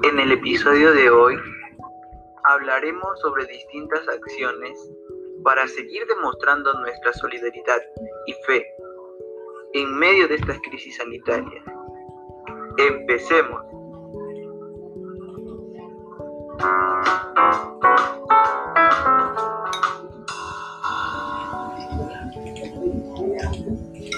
En 0.00 0.18
el 0.18 0.32
episodio 0.32 0.92
de 0.92 1.10
hoy 1.10 1.36
hablaremos 2.44 3.20
sobre 3.20 3.46
distintas 3.46 4.08
acciones 4.08 4.76
para 5.44 5.68
seguir 5.68 6.06
demostrando 6.06 6.72
nuestra 6.80 7.12
solidaridad 7.12 7.80
y 8.26 8.32
fe 8.46 8.66
en 9.74 9.94
medio 9.98 10.26
de 10.26 10.36
estas 10.36 10.58
crisis 10.60 10.96
sanitarias. 10.96 11.64
Empecemos. 12.78 13.62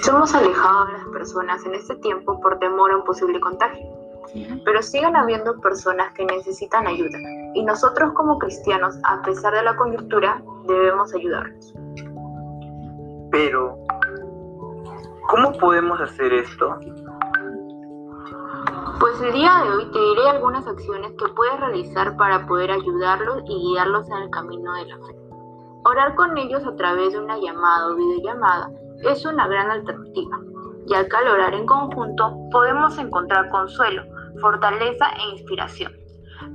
Somos 0.03 0.33
alejados 0.33 0.87
de 0.87 0.93
las 0.93 1.07
personas 1.09 1.65
en 1.65 1.75
este 1.75 1.95
tiempo 1.97 2.39
por 2.41 2.57
temor 2.59 2.91
a 2.91 2.97
un 2.97 3.03
posible 3.03 3.39
contagio, 3.39 4.04
pero 4.63 4.81
siguen 4.81 5.15
habiendo 5.15 5.59
personas 5.61 6.11
que 6.13 6.25
necesitan 6.25 6.87
ayuda 6.87 7.17
y 7.53 7.63
nosotros 7.63 8.11
como 8.13 8.37
cristianos, 8.37 8.97
a 9.03 9.21
pesar 9.21 9.53
de 9.53 9.63
la 9.63 9.75
coyuntura, 9.75 10.41
debemos 10.67 11.13
ayudarlos. 11.13 11.73
Pero, 13.31 13.77
¿cómo 15.29 15.53
podemos 15.53 15.99
hacer 16.01 16.33
esto? 16.33 16.77
Pues 18.99 19.21
el 19.21 19.33
día 19.33 19.61
de 19.63 19.69
hoy 19.69 19.91
te 19.91 19.99
diré 19.99 20.29
algunas 20.29 20.67
acciones 20.67 21.11
que 21.17 21.27
puedes 21.33 21.59
realizar 21.59 22.15
para 22.17 22.45
poder 22.45 22.71
ayudarlos 22.71 23.43
y 23.47 23.71
guiarlos 23.71 24.09
en 24.09 24.17
el 24.17 24.29
camino 24.29 24.73
de 24.73 24.85
la 24.85 24.97
fe. 24.97 25.15
Orar 25.85 26.15
con 26.15 26.37
ellos 26.37 26.65
a 26.65 26.75
través 26.75 27.13
de 27.13 27.19
una 27.19 27.37
llamada 27.37 27.87
o 27.87 27.95
videollamada 27.95 28.71
es 29.03 29.25
una 29.25 29.47
gran 29.47 29.69
alternativa, 29.69 30.39
ya 30.87 31.07
que 31.07 31.15
al 31.15 31.27
orar 31.27 31.53
en 31.53 31.65
conjunto 31.65 32.35
podemos 32.51 32.97
encontrar 32.97 33.49
consuelo, 33.49 34.03
fortaleza 34.41 35.05
e 35.17 35.37
inspiración 35.37 35.91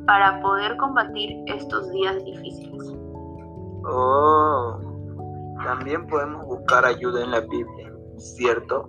para 0.06 0.40
poder 0.40 0.76
combatir 0.76 1.30
estos 1.46 1.90
días 1.90 2.22
difíciles. 2.24 2.94
Oh, 3.84 4.78
también 5.64 6.06
podemos 6.06 6.44
buscar 6.46 6.84
ayuda 6.84 7.24
en 7.24 7.30
la 7.30 7.40
Biblia, 7.40 7.92
¿cierto? 8.18 8.88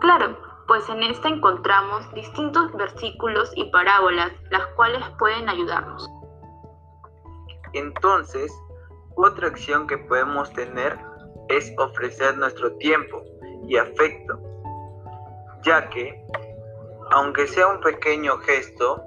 Claro, 0.00 0.36
pues 0.66 0.88
en 0.88 1.02
esta 1.02 1.28
encontramos 1.28 2.12
distintos 2.14 2.72
versículos 2.72 3.52
y 3.56 3.70
parábolas, 3.70 4.32
las 4.50 4.66
cuales 4.76 5.02
pueden 5.18 5.48
ayudarnos. 5.48 6.08
Entonces, 7.72 8.52
otra 9.16 9.48
acción 9.48 9.86
que 9.86 9.98
podemos 9.98 10.52
tener 10.52 10.98
es 11.48 11.72
ofrecer 11.78 12.36
nuestro 12.38 12.74
tiempo 12.76 13.22
y 13.68 13.76
afecto, 13.76 14.38
ya 15.62 15.88
que, 15.90 16.24
aunque 17.14 17.46
sea 17.46 17.68
un 17.68 17.80
pequeño 17.80 18.38
gesto, 18.38 19.00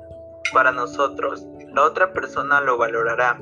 para 0.54 0.72
nosotros, 0.72 1.46
la 1.74 1.84
otra 1.84 2.14
persona 2.14 2.62
lo 2.62 2.78
valorará. 2.78 3.38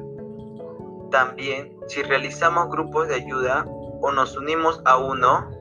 También, 1.12 1.78
si 1.88 2.02
realizamos 2.02 2.72
grupos 2.72 3.08
de 3.08 3.14
ayuda 3.14 3.64
o 4.02 4.12
nos 4.12 4.36
unimos 4.36 4.82
a 4.86 4.98
uno, 4.98 5.52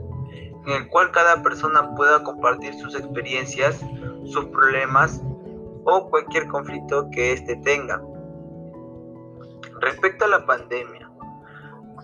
en 0.67 0.73
el 0.73 0.89
cual 0.89 1.11
cada 1.11 1.43
persona 1.43 1.95
pueda 1.95 2.23
compartir 2.23 2.73
sus 2.81 2.95
experiencias, 2.95 3.79
sus 4.25 4.47
problemas 4.47 5.21
o 5.85 6.09
cualquier 6.09 6.49
conflicto 6.49 7.11
que 7.13 7.33
éste 7.33 7.57
tenga. 7.57 8.01
Respecto 9.83 10.25
a 10.25 10.29
la 10.29 10.47
pandemia, 10.47 11.11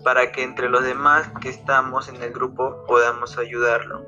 para 0.03 0.31
que 0.31 0.43
entre 0.43 0.69
los 0.69 0.83
demás 0.83 1.31
que 1.41 1.49
estamos 1.49 2.09
en 2.09 2.21
el 2.21 2.31
grupo 2.31 2.85
podamos 2.85 3.39
ayudarlo. 3.39 4.05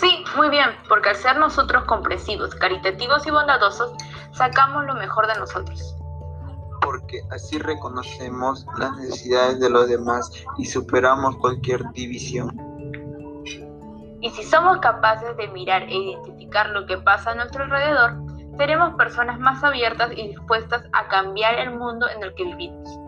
Sí, 0.00 0.24
muy 0.36 0.48
bien, 0.48 0.70
porque 0.88 1.08
al 1.08 1.16
ser 1.16 1.36
nosotros 1.38 1.84
comprensivos, 1.84 2.54
caritativos 2.54 3.26
y 3.26 3.30
bondadosos, 3.30 3.90
sacamos 4.32 4.84
lo 4.84 4.94
mejor 4.94 5.26
de 5.26 5.34
nosotros. 5.40 5.96
Porque 6.80 7.20
así 7.32 7.58
reconocemos 7.58 8.64
las 8.78 8.96
necesidades 8.96 9.58
de 9.58 9.70
los 9.70 9.88
demás 9.88 10.30
y 10.56 10.66
superamos 10.66 11.36
cualquier 11.38 11.82
división. 11.92 12.56
Y 14.20 14.30
si 14.30 14.44
somos 14.44 14.78
capaces 14.78 15.36
de 15.36 15.48
mirar 15.48 15.82
e 15.82 15.94
identificar 15.94 16.68
lo 16.70 16.86
que 16.86 16.98
pasa 16.98 17.32
a 17.32 17.34
nuestro 17.34 17.64
alrededor, 17.64 18.14
seremos 18.56 18.94
personas 18.94 19.40
más 19.40 19.62
abiertas 19.64 20.12
y 20.12 20.28
dispuestas 20.28 20.84
a 20.92 21.08
cambiar 21.08 21.58
el 21.58 21.76
mundo 21.76 22.08
en 22.08 22.22
el 22.22 22.34
que 22.34 22.44
vivimos. 22.44 23.07